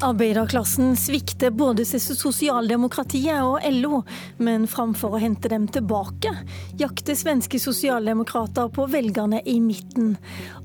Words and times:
Arbeiderklassen 0.00 0.96
svikter 0.96 1.50
både 1.50 1.82
sosialdemokratiet 1.84 3.42
og 3.42 3.64
LO, 3.74 4.04
men 4.38 4.68
framfor 4.70 5.16
å 5.16 5.20
hente 5.22 5.50
dem 5.50 5.66
tilbake, 5.74 6.30
jakter 6.78 7.18
svenske 7.18 7.58
sosialdemokrater 7.58 8.70
på 8.70 8.86
velgerne 8.92 9.42
i 9.42 9.56
midten. 9.58 10.14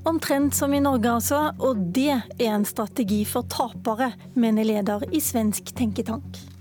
Omtrent 0.05 0.53
som 0.53 0.73
i 0.77 0.83
Norge, 0.85 1.17
altså, 1.17 1.47
og 1.57 1.81
det 1.97 2.11
er 2.13 2.51
en 2.51 2.69
strategi 2.69 3.23
for 3.25 3.49
tapere, 3.49 4.11
mener 4.37 4.69
leder 4.69 5.09
i 5.09 5.23
svensk 5.23 5.73
tenketank. 5.81 6.52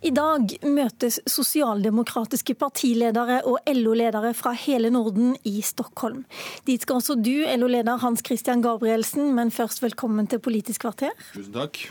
I 0.00 0.10
dag 0.16 0.54
møtes 0.64 1.18
sosialdemokratiske 1.28 2.54
partiledere 2.56 3.42
og 3.44 3.58
LO-ledere 3.68 4.30
fra 4.32 4.54
hele 4.56 4.88
Norden 4.94 5.34
i 5.44 5.60
Stockholm. 5.60 6.22
Dit 6.64 6.86
skal 6.86 7.02
også 7.02 7.18
du, 7.20 7.42
LO-leder 7.60 8.00
Hans 8.00 8.24
Christian 8.24 8.64
Gabrielsen, 8.64 9.34
men 9.36 9.52
først 9.52 9.82
velkommen 9.84 10.30
til 10.30 10.40
Politisk 10.40 10.86
kvarter. 10.86 11.12
Tusen 11.34 11.52
takk. 11.52 11.82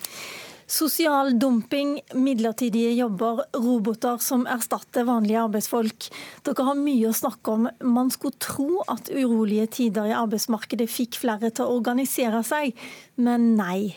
Sosial 0.69 1.31
dumping, 1.41 1.95
midlertidige 2.13 2.91
jobber, 2.93 3.39
roboter 3.57 4.19
som 4.21 4.43
erstatter 4.45 5.07
vanlige 5.07 5.39
arbeidsfolk. 5.41 6.05
Dere 6.45 6.65
har 6.67 6.75
mye 6.77 7.07
å 7.09 7.15
snakke 7.17 7.55
om. 7.55 7.63
Man 7.81 8.11
skulle 8.13 8.37
tro 8.37 8.83
at 8.85 9.07
urolige 9.09 9.65
tider 9.79 10.11
i 10.11 10.13
arbeidsmarkedet 10.13 10.85
fikk 10.93 11.17
flere 11.23 11.49
til 11.49 11.65
å 11.65 11.79
organisere 11.79 12.43
seg, 12.45 12.77
men 13.17 13.55
nei. 13.57 13.95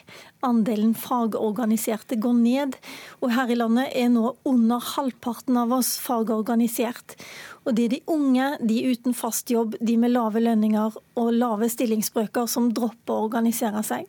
Andelen 0.49 0.95
fagorganiserte 0.97 2.17
går 2.25 2.39
ned, 2.39 2.79
og 3.21 3.35
her 3.37 3.53
i 3.53 3.59
landet 3.61 3.93
er 3.93 4.09
nå 4.15 4.31
under 4.49 4.81
halvparten 4.95 5.59
av 5.61 5.75
oss 5.77 5.99
fagorganisert. 6.01 7.19
Og 7.67 7.77
det 7.77 7.85
er 7.85 7.93
de 7.99 8.01
unge, 8.15 8.49
de 8.65 8.79
uten 8.89 9.13
fast 9.13 9.53
jobb, 9.53 9.77
de 9.77 9.99
med 10.01 10.15
lave 10.17 10.41
lønninger 10.41 10.97
og 11.21 11.37
lave 11.37 11.69
stillingsbrøker 11.69 12.49
som 12.49 12.73
dropper 12.73 13.13
å 13.13 13.29
organisere 13.29 13.85
seg. 13.85 14.09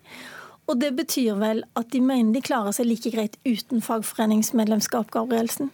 Og 0.71 0.79
det 0.79 0.93
betyr 0.95 1.37
vel 1.41 1.63
at 1.79 1.89
de 1.91 1.99
mener 2.03 2.35
de 2.35 2.43
klarer 2.43 2.75
seg 2.75 2.87
like 2.87 3.11
greit 3.13 3.35
uten 3.43 3.83
fagforeningsmedlemskap, 3.83 5.11
Gabrielsen? 5.11 5.73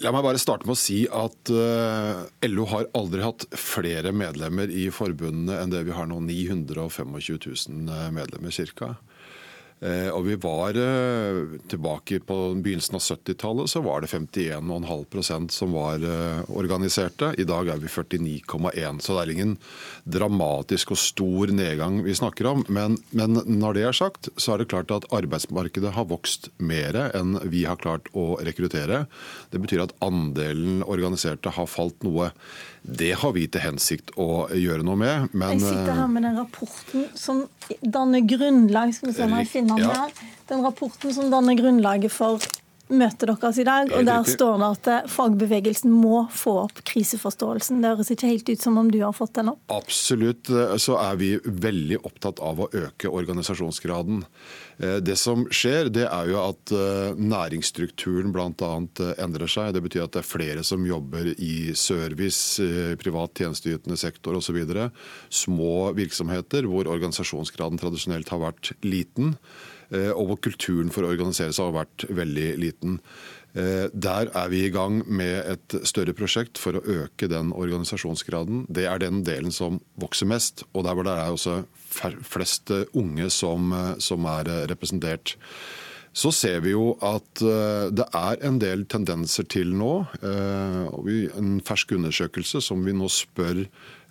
La 0.00 0.10
meg 0.14 0.24
bare 0.24 0.40
starte 0.40 0.64
med 0.64 0.72
å 0.72 0.80
si 0.80 1.02
at 1.12 1.50
uh, 1.52 2.24
LO 2.48 2.64
har 2.70 2.88
aldri 2.96 3.20
hatt 3.22 3.44
flere 3.60 4.12
medlemmer 4.16 4.72
i 4.72 4.88
forbundene 4.94 5.60
enn 5.60 5.72
det 5.74 5.84
vi 5.86 5.94
har 5.94 6.08
nå. 6.08 6.22
925 6.24 7.12
000 7.12 8.14
medlemmer 8.16 8.72
ca. 8.72 8.94
Eh, 9.84 10.08
og 10.08 10.22
vi 10.24 10.38
var 10.40 10.76
eh, 10.80 11.58
tilbake 11.68 12.22
på 12.24 12.36
begynnelsen 12.64 12.96
av 12.96 13.02
70-tallet, 13.04 13.68
så 13.68 13.82
var 13.84 14.00
det 14.00 14.08
51,5 14.08 15.48
som 15.52 15.74
var 15.76 16.00
eh, 16.00 16.48
organiserte. 16.48 17.34
I 17.36 17.44
dag 17.44 17.68
er 17.68 17.82
vi 17.82 17.90
49,1 17.92 19.02
så 19.04 19.18
det 19.18 19.24
er 19.26 19.32
ingen 19.34 19.52
dramatisk 20.08 20.94
og 20.96 21.00
stor 21.02 21.52
nedgang 21.52 22.00
vi 22.06 22.16
snakker 22.16 22.48
om. 22.48 22.64
Men, 22.72 22.96
men, 23.12 23.42
når 23.44 23.76
det 23.76 23.84
er 23.84 23.98
sagt, 24.00 24.30
så 24.40 24.54
er 24.54 24.62
det 24.62 24.70
klart 24.72 24.94
at 24.96 25.08
arbeidsmarkedet 25.12 25.92
har 25.92 26.08
vokst 26.08 26.48
mer 26.56 26.96
enn 27.10 27.36
vi 27.44 27.66
har 27.68 27.76
klart 27.82 28.08
å 28.16 28.38
rekruttere. 28.40 29.04
Det 29.52 29.60
betyr 29.60 29.84
at 29.84 29.96
andelen 30.04 30.80
organiserte 30.88 31.52
har 31.52 31.68
falt 31.68 32.00
noe. 32.06 32.32
Det 32.86 33.12
har 33.18 33.32
vi 33.34 33.46
til 33.50 33.64
hensikt 33.64 34.12
å 34.20 34.46
gjøre 34.54 34.84
noe 34.86 34.98
med. 35.00 35.32
Men, 35.32 35.56
jeg 35.56 35.64
sitter 35.64 35.96
her 35.98 36.10
med 36.10 36.22
den 36.28 36.38
rapporten 36.38 37.08
som 37.18 37.42
danner 37.82 38.22
grunnlag 38.22 38.94
skal 38.94 39.10
vi 39.10 39.16
se 39.16 39.26
om 39.26 39.34
jeg 39.40 39.50
finner 39.50 39.82
den 39.82 39.90
her. 39.90 40.14
Den 40.46 40.62
rapporten 40.62 41.14
som 41.16 41.32
danner 41.32 41.58
grunnlaget 41.58 42.14
for 42.14 42.38
møtet 42.86 43.26
deres 43.26 43.58
i 43.58 43.64
dag, 43.66 43.90
og 43.90 44.06
der 44.06 44.28
står 44.28 44.60
det 44.60 44.66
at 44.68 44.90
eh, 44.92 45.08
fagbevegelsen 45.10 45.90
må 45.90 46.26
få 46.30 46.54
opp 46.66 46.82
kriseforståelsen. 46.86 47.80
Det 47.82 47.92
høres 47.94 48.12
ikke 48.14 48.30
helt 48.30 48.50
ut 48.52 48.62
som 48.62 48.78
om 48.78 48.90
du 48.92 49.00
har 49.02 49.14
fått 49.16 49.34
den 49.38 49.50
opp? 49.50 49.62
Absolutt 49.74 50.50
eh, 50.54 50.76
så 50.82 50.98
er 51.02 51.18
vi 51.18 51.32
veldig 51.42 51.98
opptatt 52.06 52.42
av 52.44 52.62
å 52.62 52.70
øke 52.70 53.10
organisasjonsgraden. 53.10 54.22
Eh, 54.78 54.98
det 55.04 55.16
som 55.20 55.46
skjer, 55.48 55.90
det 55.92 56.04
er 56.08 56.32
jo 56.32 56.40
at 56.42 56.74
næringsstrukturen 57.20 58.34
bl.a. 58.34 58.72
endrer 59.22 59.50
seg. 59.50 59.72
Det 59.76 59.84
betyr 59.86 60.04
at 60.06 60.16
det 60.16 60.22
er 60.24 60.28
flere 60.28 60.66
som 60.66 60.84
jobber 60.86 61.32
i 61.36 61.72
service, 61.76 62.62
privat 63.00 63.36
tjenesteytende 63.36 63.98
sektor 64.00 64.36
osv. 64.40 64.60
Små 65.30 65.92
virksomheter 65.96 66.68
hvor 66.70 66.90
organisasjonsgraden 66.92 67.80
tradisjonelt 67.80 68.34
har 68.34 68.44
vært 68.48 68.74
liten. 68.84 69.36
Eh, 69.94 70.10
og 70.10 70.30
hvor 70.30 70.40
kulturen 70.48 70.90
for 70.90 71.06
å 71.06 71.12
organisere 71.12 71.54
seg 71.54 71.68
har 71.68 71.84
vært 71.84 72.06
veldig 72.10 72.48
liten. 72.58 73.00
Eh, 73.56 73.86
der 73.92 74.30
er 74.36 74.52
vi 74.52 74.66
i 74.66 74.72
gang 74.72 75.00
med 75.08 75.48
et 75.54 75.78
større 75.88 76.14
prosjekt 76.16 76.60
for 76.60 76.76
å 76.76 76.84
øke 76.84 77.28
den 77.32 77.54
organisasjonsgraden. 77.56 78.66
Det 78.68 78.84
er 78.90 79.00
den 79.00 79.22
delen 79.24 79.54
som 79.54 79.80
vokser 80.00 80.28
mest, 80.28 80.66
og 80.74 80.84
der 80.84 80.94
hvor 80.96 81.08
det 81.08 81.16
er 81.16 81.32
også 81.32 81.62
flest 82.26 82.72
unge 82.92 83.30
som, 83.32 83.72
eh, 83.72 83.92
som 83.98 84.28
er 84.28 84.52
representert. 84.68 85.36
Så 86.16 86.30
ser 86.32 86.62
vi 86.64 86.70
jo 86.72 86.94
at 87.04 87.42
det 87.92 88.06
er 88.16 88.38
en 88.48 88.56
del 88.56 88.86
tendenser 88.88 89.44
til 89.52 89.74
nå. 89.76 90.06
En 90.24 91.58
fersk 91.60 91.92
undersøkelse 91.92 92.62
som 92.64 92.80
vi 92.86 92.94
nå 92.96 93.10
spør 93.12 93.60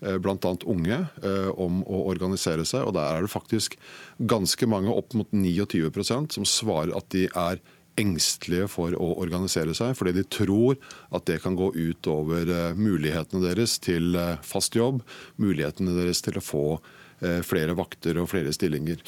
Eh, 0.06 0.18
bl.a. 0.20 0.52
unge 0.68 0.98
eh, 1.24 1.50
om 1.62 1.80
å 1.88 2.04
organisere 2.12 2.66
seg. 2.68 2.84
og 2.86 2.96
Der 2.98 3.16
er 3.16 3.26
det 3.26 3.32
faktisk 3.34 3.78
ganske 4.20 4.68
mange, 4.70 4.94
opp 4.94 5.16
mot 5.18 5.32
29 5.32 5.90
som 6.36 6.46
svarer 6.46 6.96
at 6.98 7.10
de 7.16 7.26
er 7.32 7.62
engstelige 8.02 8.68
for 8.72 8.96
å 8.98 9.12
organisere 9.24 9.76
seg, 9.78 9.96
fordi 9.98 10.16
de 10.18 10.26
tror 10.28 10.80
at 11.16 11.26
det 11.30 11.40
kan 11.44 11.58
gå 11.58 11.72
ut 11.76 12.12
over 12.12 12.52
eh, 12.52 12.78
mulighetene 12.78 13.44
deres 13.48 13.78
til 13.84 14.18
fast 14.46 14.76
jobb, 14.78 15.02
mulighetene 15.42 15.96
deres 15.98 16.24
til 16.26 16.40
å 16.40 16.46
få 16.46 16.68
flere 17.48 17.76
vakter 17.78 18.18
og 18.20 18.28
flere 18.30 18.52
stillinger. 18.54 19.00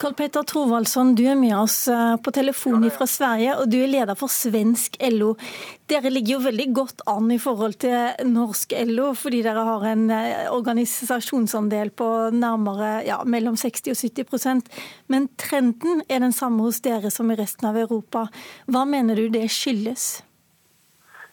Karl 0.00 0.14
Petter 0.18 0.42
Trovaldsson, 0.42 1.12
du 1.14 1.22
er 1.28 1.36
med 1.38 1.52
oss 1.54 1.84
eh, 1.90 2.14
på 2.18 2.32
telefon 2.34 2.82
fra 2.90 3.06
Sverige, 3.06 3.52
og 3.60 3.68
du 3.70 3.76
er 3.78 3.90
leder 3.90 4.16
for 4.18 4.32
svensk 4.32 4.96
LO. 5.12 5.34
Dere 5.90 6.10
ligger 6.10 6.38
jo 6.38 6.46
veldig 6.46 6.66
godt 6.74 7.04
an 7.12 7.28
i 7.30 7.38
forhold 7.42 7.76
til 7.84 8.26
norsk 8.26 8.72
LO, 8.88 9.12
fordi 9.18 9.42
dere 9.46 9.62
har 9.68 9.86
en 9.92 10.08
eh, 10.10 10.48
organisasjonsandel 10.50 11.92
på 11.94 12.08
nærmere 12.34 13.04
ja, 13.06 13.20
mellom 13.22 13.58
60 13.60 13.92
og 13.92 14.00
70 14.00 14.74
Men 15.12 15.28
trenden 15.38 16.02
er 16.08 16.24
den 16.24 16.34
samme 16.34 16.66
hos 16.66 16.82
dere 16.82 17.12
som 17.14 17.30
i 17.30 17.38
resten 17.38 17.70
av 17.70 17.78
Europa. 17.78 18.26
Hva 18.66 18.82
mener 18.88 19.20
du 19.20 19.28
det 19.30 19.46
skyldes? 19.54 20.24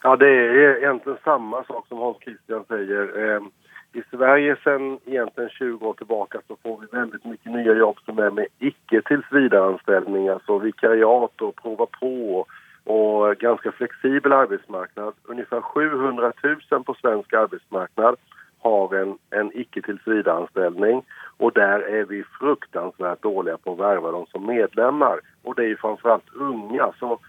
Ja, 0.03 0.13
Det 0.15 0.29
er 0.29 0.77
egentlig 0.83 1.17
samme 1.25 1.63
sak 1.67 1.89
som 1.89 2.05
Hans 2.05 2.21
Christian 2.21 2.69
sier. 2.69 3.49
I 3.93 4.01
Sverige 4.11 4.55
sen 4.63 4.99
egentligen 5.05 5.49
20 5.49 5.87
år 5.87 5.93
tillbaka 5.93 6.41
så 6.47 6.55
får 6.63 6.77
vi 6.81 6.97
väldigt 6.97 7.25
mycket 7.25 7.51
nya 7.51 7.73
jobb 7.73 7.97
som 8.05 8.19
är 8.19 8.31
med 8.31 8.47
icke 8.59 9.01
tillsvidareanställningar, 9.01 10.33
alltså 10.33 10.57
vikariat 10.57 11.41
och 11.41 11.55
prova 11.55 11.85
på 11.85 12.45
och 12.83 13.35
ganska 13.37 13.71
flexibel 13.71 14.33
arbetsmarknad. 14.33 15.13
Ungefär 15.23 15.61
700 15.61 16.33
000 16.71 16.83
på 16.83 16.93
svensk 16.93 17.33
arbetsmarknad 17.33 18.15
har 18.59 18.95
en, 18.95 19.17
en 19.29 19.51
icke 19.57 19.81
tillsvidareanställning 19.81 21.03
och 21.37 21.53
där 21.53 21.79
är 21.79 22.05
vi 22.05 22.23
fruktansvärt 22.23 23.21
dåliga 23.21 23.57
på 23.57 23.71
att 23.73 23.79
värva 23.79 24.11
dem 24.11 24.25
som 24.31 24.45
medlemmar. 24.45 25.19
Och 25.43 25.55
det 25.55 25.63
är 25.63 25.67
ju 25.67 25.77
framförallt 25.77 26.33
unga. 26.33 26.91
Så 26.99 27.19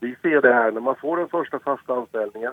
vi 0.00 0.16
ser 0.22 0.40
det 0.42 0.52
här 0.54 0.72
när 0.72 0.80
man 0.80 0.96
får 0.96 1.16
den 1.16 1.28
första 1.28 1.58
fasta 1.58 1.94
anställningen 1.94 2.52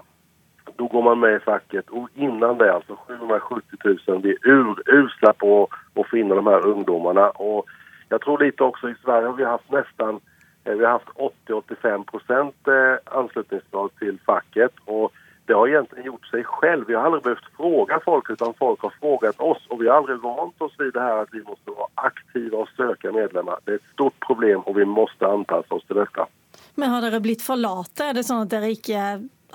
då 0.77 0.88
går 0.88 1.01
man 1.01 1.19
med 1.19 1.35
i 1.35 1.39
facket. 1.39 1.89
Och 1.89 2.09
innan 2.15 2.57
det, 2.57 2.73
alltså 2.73 2.95
770 2.95 3.77
000, 4.07 4.21
vi 4.21 4.29
är 4.29 4.47
urusla 4.47 5.33
på 5.33 5.67
att 5.95 6.09
finna 6.09 6.35
de 6.35 6.47
här 6.47 6.65
ungdomarna. 6.65 7.29
Och 7.29 7.65
jag 8.09 8.21
tror 8.21 8.39
lite 8.39 8.63
också 8.63 8.89
i 8.89 8.95
Sverige 9.03 9.27
har 9.27 9.33
vi 9.33 9.43
haft 9.43 9.71
nästan 9.71 10.19
eh, 10.63 10.73
vi 10.73 10.85
har 10.85 10.91
haft 10.91 11.09
80-85 11.47 12.03
procent 12.03 12.55
eh, 12.67 13.17
anslutningsgrad 13.17 13.89
till 13.99 14.19
facket. 14.25 14.71
Och 14.85 15.12
det 15.45 15.53
har 15.53 15.68
egentligen 15.68 16.06
gjort 16.06 16.25
sig 16.27 16.44
själv. 16.44 16.85
Vi 16.88 16.94
har 16.94 17.03
aldrig 17.03 17.24
behövt 17.24 17.56
fråga 17.57 18.00
folk 18.06 18.29
utan 18.29 18.53
folk 18.53 18.81
har 18.81 18.94
frågat 19.00 19.39
oss 19.39 19.68
och 19.68 19.81
vi 19.81 19.88
har 19.88 19.95
aldrig 19.95 20.19
vant 20.19 20.62
oss 20.62 20.74
vid 20.77 20.94
det 20.94 21.00
här 21.00 21.18
att 21.18 21.29
vi 21.31 21.44
måste 21.44 21.71
vara 21.71 21.88
aktiva 21.95 22.57
och 22.57 22.69
söka 22.69 23.12
medlemmar. 23.12 23.59
Det 23.63 23.71
är 23.71 23.75
ett 23.75 23.94
stort 23.94 24.27
problem 24.27 24.59
och 24.59 24.77
vi 24.77 24.85
måste 24.85 25.27
anpassa 25.27 25.75
oss 25.75 25.85
till 25.85 25.95
detta. 25.95 26.27
Men 26.75 26.89
har 26.89 27.01
dere 27.01 27.19
blitt 27.19 27.41
for 27.41 27.56
late? 27.56 28.09
Er 28.09 28.13
det 28.18 28.24
sånn 28.27 28.44
at 28.45 28.51
dere 28.51 28.69
ikke 28.74 29.01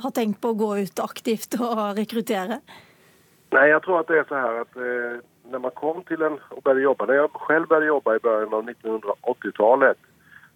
har 0.03 0.15
tenkt 0.15 0.41
på 0.43 0.53
å 0.53 0.59
gå 0.59 0.71
ut 0.85 1.03
aktivt 1.03 1.59
og 1.61 1.99
rekruttere? 1.99 2.63
Nei, 3.53 3.67
jeg 3.69 3.83
tror 3.85 4.01
at 4.01 4.09
det 4.09 4.23
er 4.23 4.29
så 4.29 4.41
her 4.41 4.63
at 4.63 4.81
eh, 4.81 5.21
når 5.53 5.59
man 5.67 5.75
kom 5.77 6.05
til 6.09 6.23
en 6.23 6.39
og 6.51 6.63
började 6.65 6.83
jobbe 6.83 7.07
när 7.07 7.15
jeg 7.15 7.29
selv 7.47 7.69
började 7.69 7.87
jobbe 7.87 8.17
i 8.17 8.19
begynnelsen 8.19 8.55
av 8.55 8.65
1980-tallet, 8.69 9.99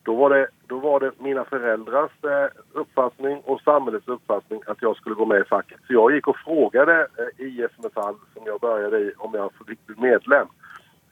da 0.07 0.13
var, 0.13 0.31
det, 0.31 0.47
var 0.69 1.01
det 1.01 1.11
mine 1.19 1.45
foreldres 1.45 2.13
eh, 2.25 2.49
oppfatning 2.81 3.41
og 3.45 3.61
samfunnets 3.61 4.09
oppfatning 4.09 4.63
at 4.71 4.83
jeg 4.83 4.95
skulle 4.97 5.19
gå 5.19 5.25
med 5.25 5.41
i 5.41 5.49
facket. 5.51 5.81
Så 5.87 5.97
jeg 5.97 6.17
gikk 6.17 6.29
og 6.29 6.39
frågade 6.45 6.97
eh, 7.19 7.43
IF 7.47 7.75
Metall, 7.83 8.15
som 8.35 8.47
jeg 8.47 8.61
begynte 8.63 9.01
i, 9.03 9.11
om 9.19 9.35
jeg 9.35 9.67
fikk 9.67 9.81
bli 9.87 9.97
medlem. 10.07 10.53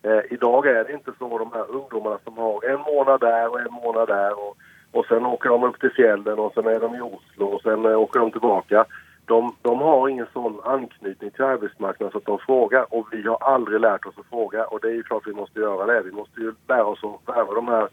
Eh, 0.06 0.30
dag 0.46 0.70
er 0.70 0.82
det 0.84 0.94
ikke 0.94 1.16
så, 1.18 1.26
de 1.42 1.48
her 1.56 1.74
ungdommene 1.78 2.22
som 2.24 2.38
har 2.38 2.70
en 2.70 2.86
måned 2.86 3.18
der 3.26 3.48
og 3.50 3.58
en 3.60 3.76
måned 3.82 4.06
der. 4.08 4.32
och 4.38 4.56
och 4.94 5.06
sen 5.06 5.26
åker 5.26 5.48
de 5.48 5.64
upp 5.64 5.80
till 5.80 5.90
fjällen 5.90 6.38
och 6.38 6.52
sen 6.54 6.66
är 6.66 6.80
de 6.80 6.94
i 6.94 7.00
Oslo 7.00 7.46
och 7.46 7.62
sen 7.62 7.86
åker 7.86 8.20
de 8.20 8.30
tillbaka. 8.30 8.84
De, 9.26 9.56
de 9.62 9.80
har 9.80 10.08
ingen 10.08 10.26
sån 10.32 10.60
anknytning 10.64 11.30
til 11.30 11.44
arbetsmarknaden 11.44 12.12
så 12.12 12.18
att 12.18 12.26
de 12.26 12.38
frågar 12.38 12.86
Og 12.94 13.06
vi 13.12 13.22
har 13.22 13.38
aldri 13.40 13.78
lært 13.78 14.06
oss 14.06 14.18
å 14.18 14.24
fråga 14.30 14.64
og 14.64 14.80
det 14.82 14.90
er 14.90 14.96
jo 14.96 15.08
klart 15.10 15.26
vi 15.26 15.32
må 15.32 15.46
gjøre 15.54 15.86
det. 15.86 16.02
Vi 16.04 16.12
må 16.12 16.26
ju 16.36 16.52
lære 16.68 16.84
oss 16.84 17.04
å 17.04 17.18
värva 17.26 17.54
de 17.54 17.68
her 17.68 17.86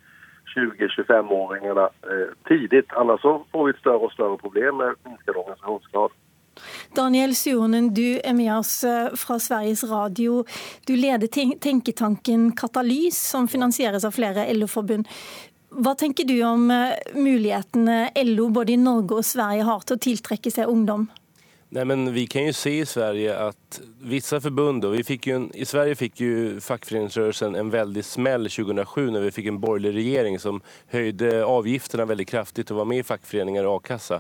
20-25-åringene 0.56 1.86
eh, 2.12 2.30
tidlig. 2.48 2.84
annars 2.94 3.22
så 3.22 3.46
får 3.52 3.66
vi 3.66 3.74
et 3.74 3.80
større 3.80 4.06
og 4.08 4.12
større 4.12 4.38
problem 4.38 4.76
med 4.76 5.00
minskad 5.06 5.36
organisasjonsgrad. 5.36 6.12
Daniel 6.96 7.36
Suhonen, 7.36 7.94
du 7.96 8.20
er 8.24 8.34
med 8.36 8.52
oss 8.54 8.84
eh, 8.84 9.14
fra 9.16 9.40
Sveriges 9.40 9.84
Radio. 9.88 10.44
Du 10.88 10.96
leder 10.96 11.28
tenketanken 11.64 12.52
Katalys, 12.58 13.20
som 13.32 13.48
finansieres 13.48 14.06
av 14.06 14.16
flere 14.16 14.46
LO-forbund. 14.54 15.08
Hva 15.72 15.96
tenker 15.96 16.28
du 16.28 16.36
om 16.44 16.68
eh, 16.72 16.98
mulighetene 17.16 18.12
LO 18.28 18.50
både 18.52 18.76
i 18.76 18.80
Norge 18.80 19.22
og 19.22 19.26
Sverige 19.26 19.64
har 19.64 19.86
til 19.88 19.96
å 19.96 20.04
tiltrekke 20.04 20.52
seg 20.52 20.72
ungdom? 20.72 21.08
Nej, 21.72 21.86
men 21.88 22.10
vi 22.12 22.26
kan 22.28 22.50
jo 22.50 22.54
se 22.54 22.74
i 22.82 22.86
Sverige 22.86 23.32
at 23.40 23.78
vissa 24.04 24.42
förbund, 24.44 24.86
vi 24.92 25.04
fick 25.08 25.28
ju 25.28 25.36
en, 25.36 25.46
i 25.56 25.66
Sverige 25.66 25.96
fikk 25.96 26.20
jo 26.20 26.32
fackföreningsrörelsen 26.60 27.56
en 27.56 27.70
veldig 27.72 28.04
smell 28.04 28.50
2007 28.52 29.06
når 29.16 29.24
vi 29.24 29.32
fikk 29.38 29.48
en 29.48 29.62
borgerlig 29.64 29.94
regjering 29.96 30.36
som 30.44 30.60
høyde 30.92 31.30
avgifterna 31.48 32.10
veldig 32.10 32.28
kraftig 32.28 32.68
og 32.68 32.82
var 32.82 32.90
med 32.92 33.06
i 33.06 33.08
fackföreningar 33.08 33.70
og 33.70 33.80
a-kassa. 33.80 34.20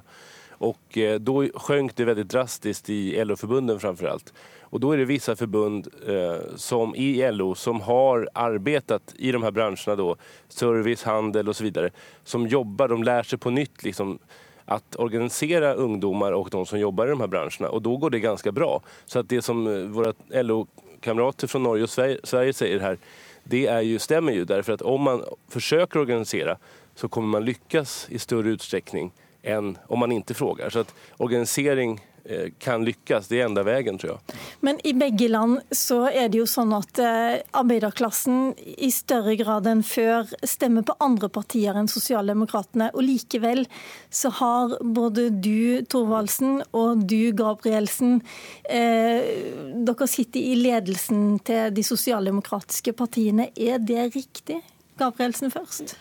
Och 0.62 0.98
da 0.98 1.18
då 1.18 1.48
sjönk 1.56 1.96
det 1.96 2.06
väldigt 2.06 2.30
drastiskt 2.30 2.90
i 2.90 3.26
LO-förbunden 3.26 3.80
framförallt. 3.80 4.34
Och 4.62 4.80
då 4.80 4.92
är 4.92 4.98
det 4.98 5.06
vissa 5.06 5.36
förbund 5.36 5.88
eh, 6.08 6.56
som 6.56 6.96
i 6.96 7.32
LO 7.32 7.56
som 7.56 7.82
har 7.82 8.30
arbetat 8.34 9.14
i 9.18 9.32
de 9.32 9.44
här 9.44 9.52
branscherna 9.52 10.16
service, 10.48 11.04
handel 11.04 11.50
och 11.50 11.56
så 11.56 11.64
vidare, 11.64 11.90
som 12.24 12.48
jobbar, 12.48 12.88
de 12.88 13.04
lär 13.04 13.24
sig 13.24 13.40
på 13.40 13.50
nytt 13.50 13.84
liksom, 13.84 14.20
att 14.66 14.96
organisera 14.96 15.74
ungdomar 15.74 16.32
och 16.32 16.50
de 16.50 16.66
som 16.66 16.80
jobbar 16.80 17.08
i 17.08 17.10
de 17.10 17.20
här 17.20 17.28
branscherna 17.28 17.70
och 17.70 17.82
då 17.82 17.98
går 17.98 18.10
det 18.10 18.20
ganska 18.20 18.52
bra. 18.52 18.82
Så 19.06 19.20
att 19.20 19.30
det 19.30 19.42
som 19.42 19.64
våre 19.94 20.14
våra 20.30 20.42
LO-kamrater 20.44 21.48
från 21.48 21.64
Norge 21.64 21.84
och 21.84 21.90
Sverige, 21.90 22.54
säger 22.54 22.80
här, 22.80 22.98
det 23.44 23.68
är 23.68 23.82
ju, 23.82 24.00
stämmer 24.00 24.32
ju 24.32 24.46
därför 24.46 24.74
att 24.74 24.82
om 24.82 25.02
man 25.02 25.24
försöker 25.50 26.00
organisera 26.00 26.58
så 26.96 27.10
kommer 27.10 27.28
man 27.28 27.46
lyckas 27.46 28.08
i 28.10 28.20
större 28.20 28.50
utsträckning 28.50 29.12
enn 29.44 29.78
om 29.88 30.00
man 30.00 30.12
ikke 30.12 30.34
frågar. 30.38 30.70
Så 30.70 30.80
at 30.86 30.94
organisering 31.18 32.00
eh, 32.24 32.52
kan 32.60 32.86
lykkes. 32.86 33.28
Det 33.28 33.40
er 33.40 33.48
enda 33.48 33.64
veien, 33.66 33.98
tror 33.98 34.14
jeg. 34.14 34.40
Men 34.62 34.80
i 34.86 34.94
begge 34.98 35.28
land 35.32 35.60
så 35.76 36.04
er 36.10 36.30
det 36.30 36.42
jo 36.42 36.48
sånn 36.50 36.74
at 36.78 37.02
eh, 37.02 37.42
arbeiderklassen 37.58 38.54
i 38.78 38.92
større 38.94 39.36
grad 39.40 39.70
enn 39.70 39.84
før 39.86 40.30
stemmer 40.48 40.86
på 40.86 40.96
andre 41.02 41.32
partier 41.34 41.78
enn 41.78 41.90
Sosialdemokratene. 41.92 42.92
Og 42.94 43.06
likevel 43.08 43.66
så 44.14 44.34
har 44.42 44.78
både 44.82 45.30
du, 45.34 45.82
Thorvaldsen, 45.90 46.62
og 46.78 47.08
du, 47.10 47.32
Gabrielsen 47.38 48.20
eh, 48.70 49.26
Dere 49.82 50.08
sitter 50.10 50.52
i 50.52 50.54
ledelsen 50.60 51.40
til 51.48 51.74
de 51.74 51.86
sosialdemokratiske 51.86 52.94
partiene. 52.98 53.50
Er 53.58 53.82
det 53.82 54.12
riktig? 54.16 54.62
Gabrielsen 55.02 55.50
først. 55.54 55.98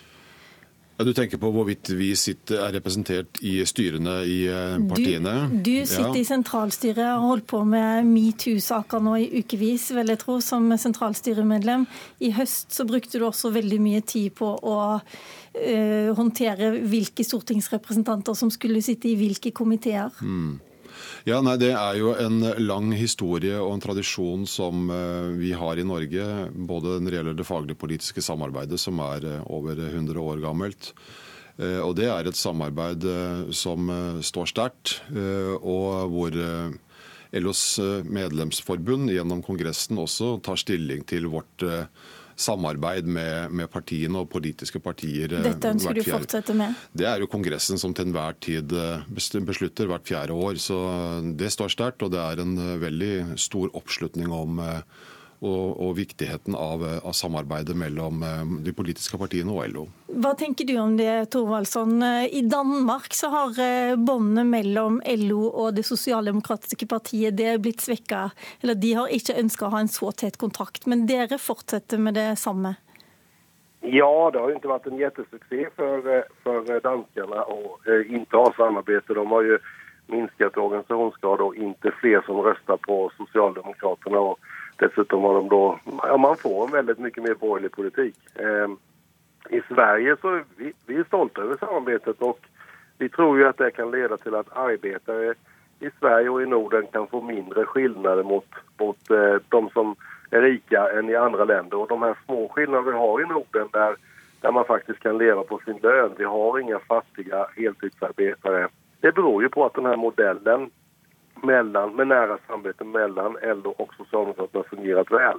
Ja, 1.01 1.05
du 1.05 1.15
tenker 1.17 1.39
på 1.41 1.49
hvorvidt 1.49 1.89
vi 1.97 2.11
sitter, 2.13 2.59
er 2.61 2.75
representert 2.75 3.39
i 3.41 3.55
styrene 3.65 4.19
i 4.29 4.35
eh, 4.53 4.75
partiene? 4.85 5.31
Du, 5.49 5.71
du 5.71 5.87
sitter 5.89 6.11
ja. 6.13 6.21
i 6.21 6.27
sentralstyret 6.29 7.01
og 7.07 7.23
har 7.23 7.31
holdt 7.31 7.47
på 7.49 7.63
med 7.65 8.05
metoo-saker 8.05 9.01
nå 9.01 9.15
i 9.17 9.25
ukevis, 9.41 9.87
vil 9.97 10.13
jeg 10.13 10.21
tro, 10.21 10.37
som 10.45 10.69
sentralstyremedlem. 10.69 11.87
I 12.21 12.29
høst 12.37 12.77
så 12.77 12.85
brukte 12.85 13.17
du 13.17 13.25
også 13.25 13.49
veldig 13.55 13.79
mye 13.81 14.03
tid 14.05 14.35
på 14.37 14.51
å 14.53 14.77
uh, 15.01 16.11
håndtere 16.21 16.69
hvilke 16.93 17.25
stortingsrepresentanter 17.25 18.37
som 18.37 18.53
skulle 18.53 18.85
sitte 18.85 19.09
i 19.09 19.17
hvilke 19.17 19.49
komiteer. 19.57 20.13
Mm. 20.21 20.59
Ja, 21.27 21.41
nei, 21.45 21.57
Det 21.61 21.71
er 21.75 21.97
jo 21.99 22.13
en 22.17 22.41
lang 22.61 22.91
historie 22.97 23.57
og 23.61 23.75
en 23.75 23.83
tradisjon 23.83 24.47
som 24.49 24.89
eh, 24.89 25.33
vi 25.37 25.51
har 25.57 25.77
i 25.77 25.85
Norge. 25.85 26.27
Både 26.51 26.97
når 26.99 27.09
det 27.09 27.19
gjelder 27.19 27.37
det 27.37 27.47
faglig-politiske 27.49 28.23
samarbeidet, 28.25 28.79
som 28.81 29.01
er 29.05 29.27
eh, 29.29 29.43
over 29.45 29.77
100 29.77 30.17
år 30.17 30.41
gammelt. 30.41 30.93
Eh, 31.57 31.79
og 31.83 31.95
Det 31.99 32.07
er 32.09 32.25
et 32.27 32.39
samarbeid 32.39 33.05
som 33.53 33.91
står 34.23 34.49
sterkt, 34.49 34.95
og 35.61 36.09
hvor 36.13 36.37
LOs 37.31 37.63
medlemsforbund 38.03 39.11
gjennom 39.13 39.43
Kongressen 39.45 39.99
også 40.01 40.39
tar 40.43 40.59
stilling 40.59 41.05
til 41.07 41.29
vårt 41.31 41.69
samarbeid 42.39 43.07
med, 43.07 43.51
med, 43.51 43.69
partiene 43.71 44.21
og 44.21 44.29
politiske 44.31 44.81
partier. 44.83 45.31
Eh, 45.37 45.45
Dette 45.45 45.71
ønsker 45.75 45.97
du 45.97 46.03
fortsette 46.05 46.55
med? 46.57 46.77
Det 46.93 47.07
er 47.09 47.23
jo 47.23 47.29
Kongressen 47.31 47.81
som 47.81 47.95
til 47.95 48.09
enhver 48.09 48.37
tid 48.41 48.75
eh, 48.75 49.07
beslutter 49.11 49.89
hvert 49.91 50.07
fjerde 50.07 50.35
år. 50.35 50.59
Så 50.61 50.77
det 51.37 51.51
står 51.53 51.73
sterkt, 51.73 52.05
og 52.05 52.13
det 52.15 52.21
er 52.21 52.43
en 52.43 52.57
eh, 52.57 52.77
veldig 52.81 53.15
stor 53.41 53.71
oppslutning 53.77 54.31
om 54.35 54.61
og, 55.41 55.81
og 55.81 55.95
viktigheten 55.97 56.55
av, 56.57 56.83
av, 57.01 57.13
samarbeidet 57.17 57.73
mellom 57.77 58.21
eh, 58.25 58.43
de 58.65 58.73
politiske 58.77 59.17
partiene 59.17 59.53
og 59.53 59.65
LO. 59.73 59.85
Hva 60.21 60.35
tenker 60.37 60.67
du 60.69 60.75
om 60.77 60.93
det, 60.99 61.09
Thorvaldsson? 61.33 61.97
I 62.29 62.43
Danmark 62.45 63.15
så 63.17 63.31
har 63.33 63.57
eh, 63.63 63.95
båndene 63.97 64.45
mellom 64.45 65.01
LO 65.23 65.47
og 65.49 65.73
det 65.77 65.87
sosialdemokratiske 65.87 66.85
partiet 66.91 67.39
det 67.39 67.49
er 67.55 67.63
blitt 67.63 67.81
svekka. 67.81 68.29
Eller 68.61 68.77
de 68.77 68.93
har 68.99 69.09
ikke 69.09 69.39
ønska 69.41 69.67
å 69.67 69.73
ha 69.73 69.81
en 69.81 69.91
så 69.91 70.13
tett 70.13 70.37
kontakt, 70.41 70.85
men 70.85 71.07
dere 71.09 71.41
fortsetter 71.41 72.01
med 72.01 72.19
det 72.19 72.29
samme? 72.41 72.75
Ja, 73.81 74.29
det 74.29 74.37
har 74.37 74.51
jo 74.51 74.57
ikke 74.59 74.69
vært 74.69 74.87
en 74.91 74.99
kjempesuksess 75.01 75.73
for, 75.73 76.05
eh, 76.05 76.33
for 76.45 76.69
danskene 76.85 77.45
å 77.49 77.79
ikke 77.89 78.45
ha 78.45 78.53
samarbeid. 78.59 79.07
De 79.09 79.25
har 79.25 79.47
jo 79.49 79.57
minsket 80.11 80.57
organisasjonsgrad 80.57 81.41
og 81.41 81.57
ikke 81.57 81.93
flere 81.99 82.21
som 82.27 82.41
røster 82.45 82.77
på 82.85 83.07
Sosialdemokratene. 83.17 84.35
Dessutom 84.75 85.21
har 85.21 85.33
de 85.33 85.49
då, 85.49 85.79
ja, 86.03 86.17
man 86.17 86.37
får 86.37 86.65
en 86.65 86.71
väldigt 86.71 86.99
mycket 86.99 87.23
mer 87.23 87.33
borgerlig 87.33 87.71
politik. 87.71 88.15
Eh, 88.35 88.67
I 89.57 89.61
Sverige 89.67 90.15
så 90.21 90.41
vi, 90.55 90.73
vi 90.85 90.95
är 90.95 91.03
stolta 91.03 91.41
över 91.41 91.57
samarbetet 91.57 92.21
och 92.21 92.39
vi 92.97 93.09
tror 93.09 93.37
ju 93.37 93.47
att 93.47 93.57
det 93.57 93.71
kan 93.71 93.91
leda 93.91 94.17
till 94.17 94.35
att 94.35 94.57
arbetare 94.57 95.33
i 95.79 95.89
Sverige 95.99 96.29
och 96.29 96.41
i 96.41 96.45
Norden 96.45 96.87
kan 96.87 97.07
få 97.07 97.21
mindre 97.21 97.65
skillnader 97.65 98.23
mot, 98.23 98.45
mot 98.79 99.09
eh, 99.09 99.35
de 99.49 99.69
som 99.69 99.95
är 100.31 100.41
rika 100.41 100.91
än 100.99 101.09
i 101.09 101.15
andra 101.15 101.45
länder. 101.45 101.77
Och 101.77 101.87
de 101.87 102.01
här 102.01 102.15
små 102.25 102.49
skillnader 102.49 102.91
vi 102.91 102.97
har 102.97 103.21
i 103.21 103.25
Norden 103.25 103.67
där, 103.71 103.95
där 104.41 104.51
man 104.51 104.65
faktiskt 104.65 104.99
kan 104.99 105.17
leva 105.17 105.43
på 105.43 105.59
sin 105.65 105.77
lön. 105.77 106.11
Vi 106.17 106.23
har 106.23 106.59
inga 106.59 106.79
fattiga 106.79 107.47
heltidsarbetare. 107.55 108.67
Det 108.99 109.11
beror 109.11 109.43
ju 109.43 109.49
på 109.49 109.65
att 109.65 109.73
den 109.73 109.85
här 109.85 109.95
modellen 109.95 110.69
mellan, 111.43 111.95
med 111.95 112.07
nära 112.07 112.37
samarbete 112.47 112.83
mellan 112.83 113.37
LO 113.43 113.69
och 113.77 113.93
Socialdemokraterna 113.93 114.63
fungerat 114.63 115.11
väl. 115.11 115.37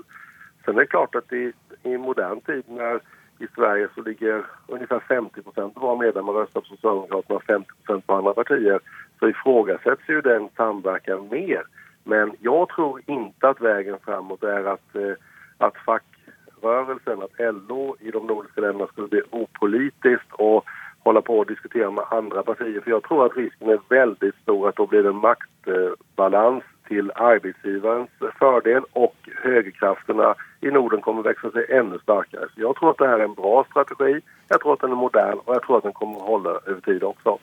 Sen 0.65 0.77
är 0.77 0.81
det 0.81 0.87
klart 0.87 1.15
att 1.15 1.33
i, 1.33 1.53
i 1.83 1.99
modern 1.99 2.41
tid 2.41 2.65
när 2.67 3.01
i 3.39 3.47
Sverige 3.55 3.89
så 3.95 4.03
ligger 4.03 4.45
ungefär 4.67 5.01
50 5.01 5.43
procent 5.43 5.77
av 5.77 5.83
våra 5.83 5.97
medlemmar 5.97 6.33
röstar 6.33 6.61
på 6.61 6.67
Socialdemokraterna 6.67 7.37
och 7.37 7.45
50 7.45 7.69
procent 7.85 8.07
på 8.07 8.15
andra 8.15 8.35
partier 8.35 8.81
så 9.19 9.29
ifrågasätts 9.29 10.09
ju 10.09 10.21
den 10.21 10.49
samverkan 10.57 11.29
mer. 11.31 11.63
Men 12.05 12.33
jag 12.41 12.69
tror 12.69 13.01
inte 13.07 13.49
att 13.49 13.61
vägen 13.61 13.99
framåt 14.05 14.43
är 14.43 14.65
att, 14.65 14.95
eh, 14.95 15.15
att 15.59 15.75
fackrörelsen, 15.77 17.23
att 17.23 17.55
LO 17.55 17.97
i 18.01 18.11
de 18.11 18.27
nordiska 18.27 18.61
länderna 18.61 18.87
skulle 18.87 19.09
bli 19.09 19.23
opolitiskt 19.31 20.33
och 20.33 20.65
hålla 21.05 21.21
på 21.21 21.39
och 21.39 21.47
diskutera 21.47 21.91
med 21.91 22.05
andra 22.11 22.43
partier. 22.43 22.81
För 22.81 22.91
jag 22.91 23.03
tror 23.03 23.27
att 23.27 23.37
risken 23.37 23.69
är 23.69 23.81
väldigt 23.89 24.35
stor 24.35 24.69
att 24.69 24.77
då 24.77 24.87
blir 24.87 25.03
det 25.03 25.09
en 25.09 25.17
maktbalans 25.67 26.65
till 26.89 27.11
arbetsgivarens 27.15 28.11
fördel 28.39 28.83
och 28.93 29.17
högerkrafterna 29.43 30.35
i 30.61 30.71
Norden 30.71 31.01
kommer 31.01 31.23
växa 31.23 31.51
sig 31.51 31.67
ännu 31.69 31.99
starkare. 32.03 32.49
Så 32.55 32.61
jag 32.61 32.77
tror 32.77 32.91
att 32.91 32.99
det 32.99 33.07
här 33.07 33.19
är 33.19 33.25
en 33.25 33.35
bra 33.35 33.67
strategi, 33.71 34.21
jeg 34.49 34.61
tror 34.61 34.73
at 34.73 34.81
den 34.81 34.93
er 34.93 35.01
modern 35.01 35.39
og 35.47 35.55
jeg 35.55 35.63
tror 35.67 35.77
at 35.79 35.89
den 35.89 35.97
kommer 35.97 36.21
å 36.21 36.29
holde 36.33 36.59
over 36.69 36.85
tid 36.85 37.03
også. 37.03 37.39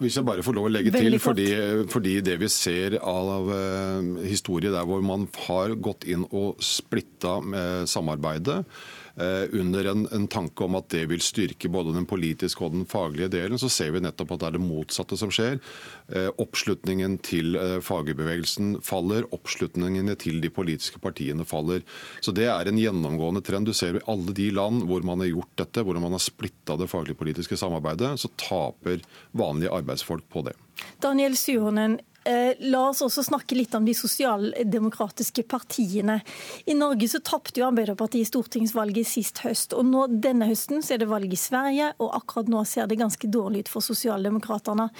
Hvis 0.00 0.16
jeg 0.16 0.26
bare 0.26 0.42
får 0.42 0.54
lov 0.56 0.66
å 0.66 0.70
legge 0.72 0.90
til, 0.90 1.18
fordi, 1.20 1.48
fordi, 1.92 2.20
det 2.26 2.40
vi 2.40 2.48
ser 2.48 2.96
av 3.02 3.50
uh, 3.50 4.22
historie 4.26 4.72
der 4.72 4.86
hvor 4.88 5.02
man 5.04 5.28
har 5.46 5.76
gått 5.78 6.06
inn 6.10 6.24
og 6.30 6.58
splitta 6.64 7.38
med 7.44 7.86
samarbeidet, 7.86 8.64
Eh, 9.09 9.09
under 9.16 9.84
en, 9.90 10.06
en, 10.14 10.26
tanke 10.30 10.64
om 10.64 10.76
at 10.78 10.88
det 10.92 11.02
vil 11.10 11.22
styrke 11.24 11.68
både 11.72 11.94
den 11.96 12.06
politiske 12.08 12.62
og 12.64 12.74
den 12.74 12.86
faglige 12.88 13.30
delen, 13.32 13.58
så 13.60 13.68
ser 13.72 13.92
vi 13.94 14.02
nettopp 14.04 14.36
at 14.36 14.42
det 14.42 14.48
er 14.50 14.56
det 14.56 14.62
motsatte 14.64 15.18
som 15.18 15.32
skjer. 15.34 15.58
Eh, 16.10 16.28
oppslutningen 16.42 17.18
til 17.24 17.54
eh, 17.58 17.78
fagbevegelsen 17.84 18.80
faller, 18.86 19.26
oppslutningene 19.34 20.16
til 20.20 20.40
de 20.42 20.50
politiske 20.52 21.00
partiene 21.02 21.46
faller. 21.46 21.84
Så 22.20 22.34
Det 22.34 22.48
er 22.50 22.68
en 22.68 22.80
gjennomgående 22.80 23.42
trend. 23.46 23.66
Du 23.66 23.74
ser 23.76 23.98
i 23.98 24.04
alle 24.10 24.34
de 24.36 24.50
land 24.54 24.84
hvor 24.88 25.04
man 25.06 25.22
har 25.22 25.30
gjort 25.30 25.54
dette, 25.64 25.84
hvor 25.84 25.98
man 26.00 26.16
har 26.16 26.22
splitta 26.22 26.78
det 26.80 26.90
faglig-politiske 26.90 27.58
samarbeidet, 27.60 28.16
så 28.20 28.30
taper 28.40 29.02
vanlige 29.36 29.74
arbeidsfolk 29.74 30.26
på 30.32 30.46
det. 30.48 30.56
Daniel 31.02 31.36
Suhonen, 31.36 31.98
Eh, 32.00 32.09
la 32.24 32.80
oss 32.90 33.00
også 33.02 33.22
snakke 33.24 33.56
litt 33.56 33.74
om 33.74 33.86
de 33.86 33.94
sosialdemokratiske 33.96 35.44
partiene. 35.48 36.18
I 36.68 36.76
Norge 36.76 37.08
så 37.08 37.22
tapte 37.24 37.60
jo 37.60 37.66
Arbeiderpartiet 37.70 38.28
stortingsvalget 38.28 39.08
sist 39.08 39.40
høst. 39.44 39.72
og 39.72 39.86
nå, 39.88 40.06
Denne 40.20 40.48
høsten 40.50 40.84
så 40.84 40.94
er 40.94 41.02
det 41.02 41.10
valg 41.10 41.32
i 41.32 41.40
Sverige, 41.40 41.92
og 41.98 42.14
akkurat 42.20 42.52
nå 42.52 42.64
ser 42.68 42.86
det 42.90 43.00
ganske 43.00 43.30
dårlig 43.30 43.64
ut 43.64 43.72
for 43.72 43.80
Sosialdemokraterne. 43.84 44.90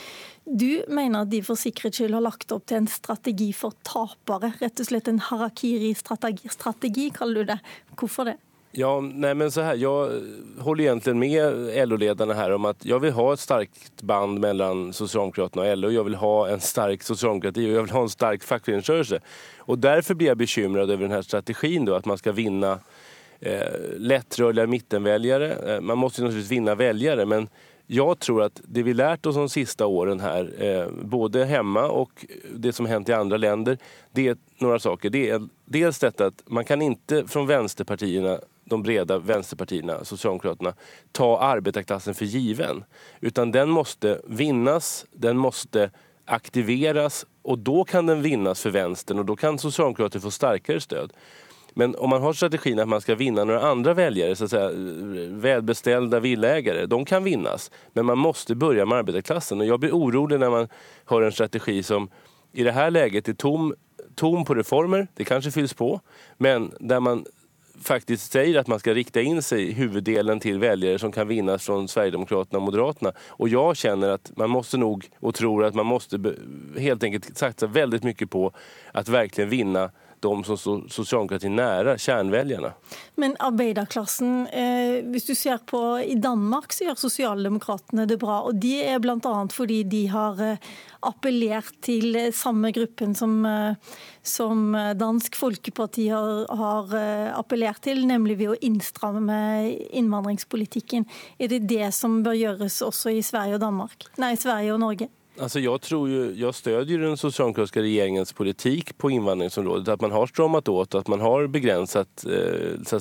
Du 0.47 0.83
mener 0.89 1.23
at 1.23 1.31
de 1.31 1.43
for 1.45 1.61
sikkerhets 1.61 2.01
skyld 2.01 2.17
har 2.17 2.25
lagt 2.25 2.53
opp 2.53 2.67
til 2.67 2.81
en 2.81 2.91
strategi 2.91 3.53
for 3.53 3.77
tapere? 3.87 4.55
Rett 4.63 4.81
og 4.81 4.89
slett 4.89 5.09
en 5.11 5.21
harakiri-strategi, 5.31 7.11
kaller 7.15 7.45
du 7.45 7.53
det. 7.53 7.61
Hvorfor 8.01 8.33
det? 8.33 8.39
Ja, 8.73 9.01
nej 9.01 9.35
men 9.35 9.51
så 9.51 9.61
här, 9.61 9.77
jag 9.77 10.11
håller 10.59 10.85
egentligen 10.85 11.19
med 11.19 11.89
LO-ledarna 11.89 12.35
här 12.35 12.53
om 12.53 12.65
att 12.65 12.85
jag 12.85 13.01
vill 13.01 13.13
ha 13.13 13.33
ett 13.33 13.41
starkt 13.41 14.03
band 14.03 14.41
mellan 14.41 14.93
Socialdemokraterna 14.93 15.63
och 15.63 15.79
LO. 15.79 15.91
Jag 15.91 16.05
vill 16.05 16.15
ha 16.15 16.49
en 16.49 16.61
stark 16.61 17.03
socialdemokrati 17.03 17.67
och 17.67 17.75
jag 17.75 17.83
vill 17.83 17.91
ha 17.91 18.03
en 18.03 18.09
stark 18.09 18.43
fackföreningsrörelse. 18.43 19.21
Och 19.59 19.79
därför 19.79 20.15
blir 20.15 20.29
jag 20.29 20.37
bekymrad 20.37 20.91
över 20.91 21.03
den 21.03 21.13
här 21.13 21.23
strategin 21.23 21.85
då, 21.85 21.95
att 21.95 22.05
man 22.05 22.19
ska 22.19 22.33
vinna 22.33 22.79
eh, 23.41 23.63
lättrörliga 23.97 24.67
mittenväljare. 24.67 25.75
Eh, 25.75 25.81
man 25.81 25.99
måste 25.99 26.23
naturligtvis 26.23 26.53
vinna 26.53 26.75
väljare, 26.75 27.27
men 27.27 27.49
jag 27.87 28.19
tror 28.19 28.43
att 28.43 28.61
det 28.65 28.83
vi 28.83 28.95
lärt 28.95 29.27
oss 29.27 29.37
de 29.37 29.49
sista 29.49 29.87
åren 29.87 30.21
här, 30.21 30.53
eh, 30.59 30.89
både 31.05 31.45
hemma 31.45 31.89
och 31.89 32.27
det 32.55 32.73
som 32.73 32.87
hänt 32.87 33.09
i 33.09 33.13
andra 33.13 33.37
länder, 33.37 33.79
det 34.13 34.29
är 34.29 34.37
några 34.59 34.79
saker. 34.79 35.11
Det 35.11 35.31
är 35.31 35.49
dels 35.65 35.99
detta 35.99 36.27
att 36.27 36.43
man 36.47 36.65
kan 36.65 36.83
inte 36.83 37.27
från 37.27 37.47
vänsterpartierna 37.47 38.39
de 38.71 38.83
breda 38.83 39.19
vänsterpartierna, 39.19 40.05
Socialdemokraterna, 40.05 40.75
ta 41.13 41.39
arbetarklassen 41.39 42.15
för 42.15 42.25
given. 42.25 42.85
Utan 43.21 43.53
den 43.53 43.71
måste 43.71 44.21
vinnas, 44.27 45.07
den 45.13 45.37
måste 45.37 45.91
aktiveras 46.25 47.27
och 47.43 47.59
då 47.59 47.85
kan 47.85 48.07
den 48.07 48.23
vinnas 48.23 48.63
för 48.63 48.71
vänstern 48.71 49.19
och 49.19 49.25
då 49.25 49.37
kan 49.37 49.59
Socialdemokraterna 49.59 50.23
få 50.23 50.31
starkare 50.31 50.81
stöd. 50.81 51.13
Men 51.75 51.97
om 51.97 52.11
man 52.11 52.23
har 52.23 52.33
strategin 52.33 52.79
att 52.79 52.89
man 52.89 53.01
ska 53.01 53.15
vinna 53.15 53.45
några 53.45 53.61
andra 53.61 53.95
väljare, 53.95 54.37
så 54.37 54.45
att 54.45 54.51
säga, 54.51 54.71
välbeställda 55.29 56.21
villägare, 56.21 56.87
de 56.87 57.05
kan 57.05 57.25
vinnas. 57.25 57.71
Men 57.93 58.07
man 58.07 58.19
måste 58.19 58.55
börja 58.55 58.87
med 58.87 58.99
arbetarklassen. 58.99 59.61
Och 59.61 59.67
jag 59.67 59.81
blir 59.81 59.93
orolig 59.93 60.41
när 60.41 60.51
man 60.51 60.69
har 61.05 61.23
en 61.23 61.33
strategi 61.33 61.83
som 61.83 62.11
i 62.53 62.63
det 62.63 62.73
här 62.73 62.91
läget 62.91 63.29
är 63.29 63.33
tom, 63.33 63.75
tom 64.15 64.45
på 64.45 64.55
reformer, 64.55 65.09
det 65.15 65.25
kanske 65.25 65.51
fylls 65.51 65.75
på, 65.75 66.01
men 66.37 66.73
där 66.81 67.01
man 67.01 67.25
faktiskt 67.81 68.33
säger 68.33 68.59
att 68.59 68.67
man 68.67 68.79
ska 68.79 68.95
rikta 68.95 69.21
in 69.21 69.43
sig 69.43 69.73
huvuddelen 69.73 70.41
till 70.41 70.59
väljare 70.59 70.99
som 70.99 71.13
kan 71.13 71.29
vinnas 71.29 71.65
från 71.65 71.89
Sverigedemokraterna 71.89 72.59
och 72.59 72.65
Moderaterna. 72.65 73.13
Och 73.29 73.49
jag 73.49 73.77
känner 73.77 74.09
att 74.09 74.33
man 74.37 74.51
måste 74.51 74.77
nog 74.77 75.09
och 75.21 75.35
tror 75.35 75.65
att 75.65 75.75
man 75.75 75.87
måste 75.87 76.35
helt 76.79 77.03
enkelt 77.03 77.37
satsa 77.37 77.67
väldigt 77.67 78.03
mycket 78.03 78.31
på 78.31 78.53
att 78.93 79.09
verkligen 79.09 79.51
vinna 79.51 79.91
de 80.21 80.45
som 80.45 80.59
står 80.59 80.85
sosialdemokratiet 80.93 81.55
nære, 81.55 81.97
kjernevelgerne. 82.01 82.73
Men 83.21 83.37
arbeiderklassen, 83.41 84.47
eh, 84.53 85.01
hvis 85.13 85.29
du 85.29 85.35
ser 85.35 85.61
på 85.67 85.81
i 86.05 86.17
Danmark, 86.21 86.73
så 86.73 86.89
gjør 86.89 87.01
sosialdemokratene 87.01 88.07
det 88.09 88.19
bra. 88.21 88.41
Og 88.49 88.61
de 88.61 88.77
er 88.85 89.01
bl.a. 89.03 89.35
fordi 89.53 89.83
de 89.89 90.07
har 90.13 90.41
eh, 90.45 90.71
appellert 91.07 91.73
til 91.85 92.19
samme 92.37 92.73
gruppen 92.77 93.15
som, 93.17 93.39
eh, 93.47 93.75
som 94.23 94.77
Dansk 95.01 95.37
Folkeparti 95.41 96.09
har, 96.13 96.47
har, 96.57 96.97
eh, 96.97 97.39
appellert 97.39 97.81
til, 97.85 98.05
nemlig 98.07 98.39
ved 98.39 98.55
å 98.55 98.59
innstramme 98.61 99.39
innvandringspolitikken. 99.91 101.07
Er 101.39 101.49
det 101.49 101.67
det 101.69 101.95
som 101.97 102.23
bør 102.23 102.37
gjøres 102.37 102.83
også 102.85 103.17
i 103.17 103.25
Sverige 103.25 103.57
og 103.57 103.65
Danmark? 103.65 104.11
Nei, 104.21 104.35
Sverige 104.37 104.75
og 104.75 104.85
Norge? 104.85 105.09
Alltså 105.39 105.61
jag, 105.61 105.81
tror 105.81 106.09
ju, 106.09 106.35
jag 106.37 106.55
stödjer 106.55 106.99
den 106.99 107.17
socialdemokratiska 107.17 107.83
regeringens 107.83 108.33
politikk 108.33 108.99
på 108.99 109.11
invandringsområdet. 109.11 109.89
At 109.89 110.01
man 110.01 110.11
har 110.11 110.27
stramat 110.27 110.69
åt, 110.69 110.95
at 110.95 111.09
man 111.09 111.21
har 111.21 111.47
begränsat 111.47 112.25
eh, 112.25 112.83
så 112.87 113.01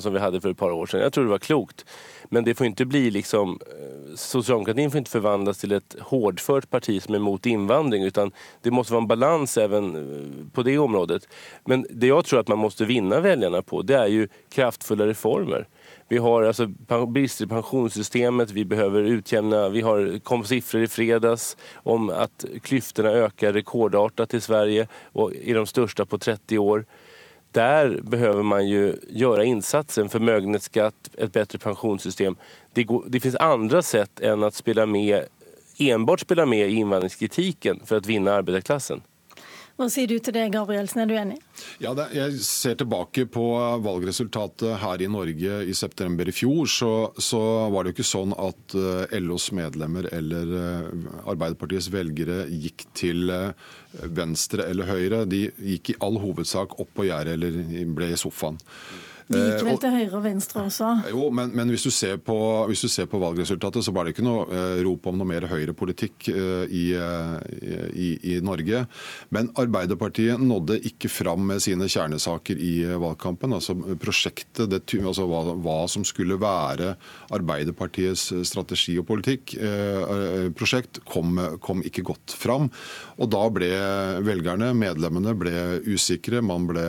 som 0.00 0.12
vi 0.12 0.18
hadde 0.18 0.40
for 0.40 0.50
et 0.50 0.58
par 0.58 0.70
år 0.70 0.86
siden. 0.86 1.02
Jeg 1.02 1.12
tror 1.12 1.24
det 1.24 1.30
var 1.30 1.38
klokt. 1.38 1.84
Men 2.28 2.44
det 2.44 2.54
får 2.54 2.66
inte 2.66 2.84
bli 2.84 3.10
liksom, 3.10 3.58
eh, 3.60 4.14
socialdemokratin 4.16 4.90
får 4.90 4.98
inte 4.98 5.10
förvandlas 5.10 5.58
till 5.58 5.72
ett 5.72 5.96
hårdfört 6.00 6.70
parti 6.70 7.02
som 7.02 7.14
er 7.14 7.18
mot 7.18 7.46
invandring 7.46 8.04
utan 8.04 8.32
det 8.62 8.70
måste 8.70 8.92
være 8.92 9.02
en 9.02 9.08
balans 9.08 9.58
även 9.58 9.96
eh, 9.96 10.52
på 10.52 10.62
det 10.62 10.78
området. 10.78 11.28
Men 11.64 11.86
det 11.90 12.06
jeg 12.06 12.24
tror 12.24 12.40
at 12.40 12.48
man 12.48 12.58
måste 12.58 12.84
vinne 12.84 13.20
väljarna 13.20 13.62
på 13.62 13.82
det 13.82 13.96
er 13.96 14.06
ju 14.06 14.28
kraftfulla 14.50 15.06
reformer. 15.06 15.66
Vi 16.12 16.18
har 16.18 16.42
alltså 16.42 16.66
brister 17.08 17.44
i 17.44 17.48
pensionssystemet, 17.48 18.50
vi 18.50 18.64
behöver 18.64 19.02
utjämna, 19.02 19.68
vi 19.68 19.80
har, 19.80 20.18
kom 20.18 20.44
siffror 20.44 20.82
i 20.82 20.88
fredags 20.88 21.56
om 21.74 22.10
att 22.10 22.44
klyftorna 22.62 23.10
ökar 23.10 23.52
rekordartat 23.52 24.34
i 24.34 24.40
Sverige 24.40 24.88
och 25.12 25.32
är 25.44 25.54
de 25.54 25.66
största 25.66 26.06
på 26.06 26.18
30 26.18 26.58
år. 26.58 26.84
Där 27.50 28.00
behöver 28.02 28.42
man 28.42 28.68
ju 28.68 28.96
göra 29.08 29.44
insatsen, 29.44 30.08
förmögenhetsskatt, 30.08 31.10
ett 31.18 31.32
bättre 31.32 31.58
pensionssystem. 31.58 32.36
Det, 32.72 32.84
går, 32.84 33.04
det 33.06 33.20
finns 33.20 33.36
andra 33.36 33.82
sätt 33.82 34.20
än 34.20 34.42
att 34.42 34.54
spela 34.54 34.86
med, 34.86 35.24
enbart 35.78 36.20
spela 36.20 36.46
med 36.46 36.70
i 36.70 36.74
invandringskritiken 36.74 37.80
för 37.84 37.96
att 37.96 38.06
vinna 38.06 38.32
arbetarklassen. 38.32 39.02
Hva 39.78 39.88
sier 39.90 40.10
du 40.10 40.18
til 40.20 40.34
det, 40.36 40.44
Gabrielsen? 40.52 41.00
Er 41.02 41.08
du 41.08 41.14
enig? 41.16 41.38
Ja, 41.80 41.94
det, 41.96 42.10
Jeg 42.16 42.40
ser 42.44 42.76
tilbake 42.80 43.24
på 43.32 43.44
valgresultatet 43.84 44.76
her 44.82 45.02
i 45.02 45.08
Norge 45.10 45.62
i 45.64 45.74
september 45.76 46.28
i 46.28 46.34
fjor. 46.36 46.68
Så, 46.68 46.90
så 47.16 47.40
var 47.72 47.84
det 47.84 47.92
jo 47.92 47.96
ikke 47.96 48.10
sånn 48.10 48.34
at 48.36 48.76
eh, 48.76 49.16
LOs 49.24 49.48
medlemmer 49.56 50.10
eller 50.12 50.52
eh, 50.58 51.06
Arbeiderpartiets 51.24 51.88
velgere 51.94 52.44
gikk 52.52 52.84
til 52.98 53.32
eh, 53.32 53.70
venstre 54.12 54.68
eller 54.68 54.92
høyre. 54.92 55.24
De 55.30 55.46
gikk 55.56 55.94
i 55.94 55.98
all 56.04 56.20
hovedsak 56.20 56.76
opp 56.82 56.92
på 56.98 57.08
gjerdet 57.08 57.38
eller 57.38 57.88
ble 57.96 58.12
i 58.12 58.20
sofaen. 58.20 58.60
De 59.32 59.42
gikk 59.46 59.64
vel 59.66 59.80
til 59.82 59.94
høyre 59.96 60.18
og 60.18 60.24
venstre 60.24 60.64
også? 60.66 60.90
Jo, 61.12 61.28
men, 61.34 61.52
men 61.56 61.72
hvis, 61.72 61.86
du 61.86 62.18
på, 62.24 62.38
hvis, 62.70 62.84
du 62.84 62.90
ser 62.92 63.08
på, 63.10 63.20
valgresultatet, 63.22 63.84
så 63.84 63.94
var 63.94 64.06
det 64.06 64.14
ikke 64.14 64.26
noe 64.26 64.46
eh, 64.50 64.82
rop 64.86 65.08
om 65.10 65.18
noe 65.18 65.28
mer 65.28 65.46
høyrepolitikk 65.50 66.28
eh, 66.32 66.64
i, 66.68 66.84
i, 66.92 68.08
i, 68.32 68.36
Norge. 68.44 68.84
Men 69.34 69.50
Arbeiderpartiet 69.60 70.40
nådde 70.42 70.80
ikke 70.92 71.10
fram 71.12 71.46
med 71.52 71.62
sine 71.64 71.88
kjernesaker 71.90 72.58
i 72.58 72.74
valgkampen. 72.90 73.56
Altså 73.56 73.76
prosjektet, 74.02 74.68
det, 74.72 74.82
altså 75.00 75.26
hva, 75.30 75.44
hva, 75.62 75.78
som 75.90 76.06
skulle 76.06 76.38
være 76.40 76.94
Arbeiderpartiets 77.32 78.28
strategi 78.48 78.98
og 79.00 79.08
politikk, 79.10 79.56
eh, 79.58 80.48
prosjekt, 80.58 81.02
kom, 81.08 81.38
kom 81.62 81.84
ikke 81.86 82.04
godt 82.12 82.36
fram. 82.36 82.68
Og 83.18 83.30
da 83.32 83.44
ble 83.52 83.70
velgerne, 84.26 84.72
medlemmene, 84.76 85.36
ble 85.38 85.56
usikre. 85.88 86.42
Man 86.44 86.68
ble 86.68 86.86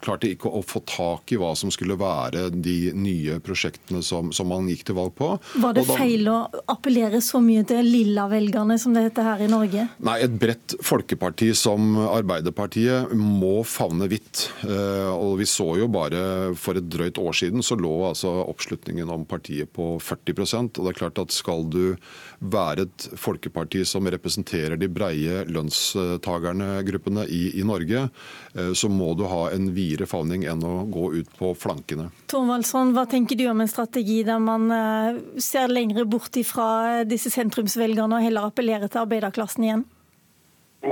klarte 0.00 0.30
ikke 0.30 0.49
å 0.50 0.62
få 0.66 0.82
tak 0.88 1.32
i 1.34 1.38
hva 1.40 1.52
som 1.58 1.72
skulle 1.74 1.96
være 2.00 2.48
de 2.52 2.92
nye 2.96 3.38
prosjektene 3.44 4.02
som, 4.04 4.32
som 4.34 4.50
man 4.50 4.68
gikk 4.70 4.86
til 4.88 4.98
valg 4.98 5.14
på. 5.18 5.32
Var 5.62 5.76
det 5.76 5.86
da, 5.88 5.96
feil 5.98 6.30
å 6.30 6.38
appellere 6.70 7.22
så 7.24 7.40
mye 7.44 7.64
til 7.68 7.86
lilla-velgerne, 7.86 8.78
som 8.80 8.96
det 8.96 9.06
heter 9.08 9.28
her 9.30 9.44
i 9.44 9.50
Norge? 9.50 9.86
Nei, 10.06 10.16
et 10.24 10.36
bredt 10.40 10.76
folkeparti 10.84 11.50
som 11.58 11.96
Arbeiderpartiet 12.06 13.14
må 13.16 13.60
favne 13.68 14.08
vidt. 14.10 14.48
Eh, 14.66 15.10
og 15.10 15.38
vi 15.40 15.48
så 15.48 15.68
jo 15.80 15.90
bare 15.92 16.22
for 16.58 16.78
et 16.78 16.88
drøyt 16.90 17.20
år 17.20 17.36
siden 17.36 17.64
så 17.64 17.78
lå 17.78 17.92
altså 18.08 18.32
oppslutningen 18.50 19.10
om 19.12 19.26
partiet 19.28 19.70
på 19.76 19.92
40 20.02 20.40
og 20.60 20.84
det 20.84 20.90
er 20.92 20.98
klart 20.98 21.20
at 21.20 21.34
skal 21.34 21.64
du 21.70 21.96
være 22.40 22.86
et 22.86 23.06
folkeparti 23.20 23.82
som 23.88 24.08
representerer 24.10 24.78
de 24.80 24.88
breie 24.90 25.44
lønnstagerne-gruppene 25.50 27.26
i, 27.28 27.42
i 27.60 27.64
Norge, 27.66 28.06
eh, 28.54 28.72
så 28.72 28.90
må 28.92 29.12
du 29.18 29.26
ha 29.30 29.48
en 29.54 29.70
videre 29.76 30.08
favning 30.10 30.39
enn 30.48 30.64
å 30.66 30.84
gå 30.90 31.10
ut 31.18 31.30
på 31.38 31.52
flankene. 31.58 32.08
Thorvaldsson, 32.30 32.94
hva 32.96 33.06
tenker 33.10 33.38
du 33.38 33.46
om 33.50 33.60
en 33.60 33.70
strategi 33.70 34.22
der 34.26 34.40
man 34.42 34.70
eh, 34.74 35.20
ser 35.42 35.72
lengre 35.72 36.06
bort 36.08 36.36
ifra 36.40 37.04
disse 37.08 37.32
sentrumsvelgerne 37.34 38.18
og 38.18 38.26
heller 38.26 38.48
appellerer 38.50 38.88
til 38.88 39.04
arbeiderklassen 39.04 39.66
igjen? 39.66 39.86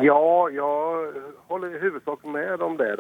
Ja, 0.05 0.21
jeg 0.52 1.25
holder 1.49 1.73
i 1.73 1.81
hovedsak 1.81 2.25
med 2.28 2.62
om 2.62 2.76
det. 2.76 2.93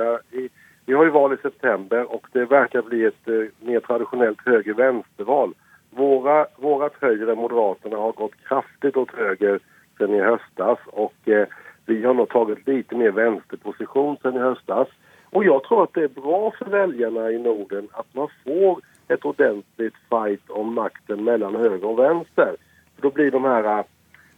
Vi 0.88 0.94
har 0.96 1.04
jo 1.04 1.12
valg 1.12 1.34
i 1.36 1.42
september, 1.42 2.06
og 2.08 2.24
det 2.32 2.46
verker 2.48 2.86
bli 2.86 3.02
et 3.04 3.28
eh, 3.28 3.50
mer 3.68 3.82
tradisjonelt 3.84 4.40
høyre-venstre-valg. 4.46 5.52
Våra, 5.98 6.46
høyre, 7.02 7.34
Moderaterna 7.36 8.00
har 8.00 8.14
gått 8.16 8.36
kraftig 8.48 8.96
åt 8.96 9.12
høyre 9.18 9.58
siden 9.98 10.16
i 10.16 10.22
høstas. 10.24 10.80
Og 10.94 11.12
eh, 11.28 11.44
vi 11.88 12.00
har 12.04 12.16
nå 12.16 12.24
tatt 12.32 12.64
lite 12.64 12.96
mer 12.96 13.12
venstreposisjon 13.18 14.16
siden 14.22 14.40
i 14.40 14.46
höstas. 14.46 14.88
Och 15.30 15.44
jag 15.44 15.64
tror 15.64 15.82
att 15.82 15.94
det 15.94 16.02
är 16.02 16.08
bra 16.08 16.52
för 16.58 16.64
väljarna 16.64 17.30
i 17.30 17.38
Norden 17.38 17.88
att 17.92 18.14
man 18.14 18.28
får 18.44 18.80
ett 19.08 19.24
ordentligt 19.24 19.94
fight 20.10 20.50
om 20.50 20.74
makten 20.74 21.24
mellan 21.24 21.54
höger 21.54 21.84
och 21.84 21.98
vänster. 21.98 22.56
För 22.94 23.02
då 23.02 23.10
blir 23.10 23.30
de 23.30 23.44
här 23.44 23.84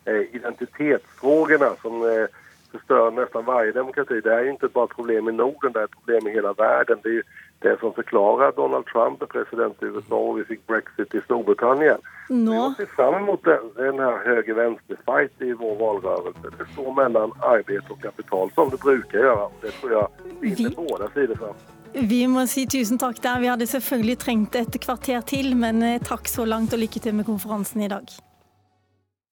eh, 0.05 0.35
identitetsfrågorna 0.35 1.75
som 1.83 2.03
eh, 2.03 2.27
förstör 2.73 3.11
nästan 3.11 3.45
varje 3.45 3.73
demokrati. 3.73 4.21
Det 4.21 4.35
är 4.35 4.43
ju 4.45 4.51
inte 4.51 4.69
bara 4.69 4.85
ett 4.85 4.97
problem 4.97 5.29
i 5.29 5.33
Norden, 5.33 5.73
det 5.73 5.81
är 5.81 5.85
ett 5.85 5.91
problem 6.05 6.29
i 6.29 6.31
hela 6.35 6.53
världen. 6.53 6.99
Det 7.03 7.09
är 7.09 7.13
ju 7.13 7.23
det 7.59 7.81
som 7.81 7.93
förklarar 7.93 8.53
Donald 8.53 8.87
Trump 8.87 9.29
president 9.29 9.83
i 9.83 9.85
USA 9.87 10.17
och 10.17 10.39
vi 10.39 10.45
fick 10.45 10.67
Brexit 10.67 11.15
i 11.15 11.21
Storbritannien. 11.21 11.99
No. 12.29 12.55
Jag 12.55 12.77
ser 12.77 12.87
fram 12.87 13.15
emot 13.15 13.45
den, 13.45 13.61
den 13.77 13.99
här 13.99 14.17
höger-vänster-fight 14.27 15.43
i 15.43 15.53
vår 15.53 15.75
valrörelse. 15.77 16.47
Det 16.59 16.73
står 16.73 16.93
mellan 16.95 17.33
arbete 17.43 17.87
och 17.93 18.03
kapital 18.03 18.51
som 18.55 18.71
det 18.71 18.81
brukar 18.81 19.19
göra. 19.19 19.49
Det 19.61 19.71
tror 19.71 19.93
jag 19.93 20.09
vinner 20.41 20.57
Vi- 20.57 20.75
båda 20.77 21.09
sidor 21.15 21.35
fram. 21.35 21.55
Vi 21.93 22.27
må 22.29 22.47
si 22.47 22.67
tusen 22.67 22.99
takk 22.99 23.17
der. 23.23 23.41
Vi 23.41 23.47
hadde 23.51 23.67
selvfølgelig 23.67 24.19
trengt 24.19 24.55
et 24.55 24.77
kvarter 24.81 25.21
til, 25.27 25.57
men 25.57 25.83
eh, 25.83 25.99
takk 26.01 26.29
så 26.29 26.45
langt 26.45 26.73
og 26.73 26.79
lykke 26.79 27.01
til 27.03 27.15
med 27.15 27.25
konferansen 27.27 27.83
i 27.83 27.89
dag. 27.89 28.07